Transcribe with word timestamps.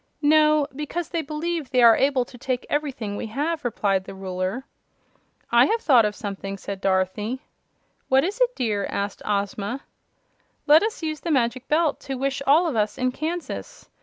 "No, 0.23 0.65
because 0.75 1.09
they 1.09 1.21
believe 1.21 1.69
they 1.69 1.83
are 1.83 1.95
able 1.95 2.25
to 2.25 2.35
take 2.35 2.65
everything 2.71 3.15
we 3.15 3.27
have," 3.27 3.63
replied 3.63 4.05
the 4.05 4.15
Ruler. 4.15 4.65
"I 5.51 5.67
have 5.67 5.79
thought 5.79 6.05
of 6.05 6.15
something," 6.15 6.57
said 6.57 6.81
Dorothy. 6.81 7.41
"What 8.09 8.23
is 8.23 8.41
it, 8.41 8.55
dear?" 8.55 8.85
asked 8.89 9.21
Ozma. 9.25 9.81
"Let 10.65 10.81
us 10.81 11.03
use 11.03 11.19
the 11.19 11.29
Magic 11.29 11.67
Belt 11.67 11.99
to 11.99 12.15
wish 12.15 12.41
all 12.47 12.65
of 12.65 12.75
us 12.75 12.97
in 12.97 13.11
Kansas. 13.11 13.91